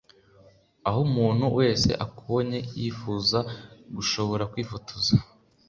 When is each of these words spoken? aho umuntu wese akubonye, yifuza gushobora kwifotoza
aho 0.87 0.99
umuntu 1.07 1.45
wese 1.57 1.89
akubonye, 2.05 2.59
yifuza 2.79 3.39
gushobora 3.95 4.43
kwifotoza 4.51 5.13